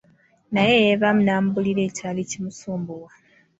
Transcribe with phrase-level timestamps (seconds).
[0.53, 3.09] Naye yeevaamu n'amubuulira ekyali kimusumbuwa.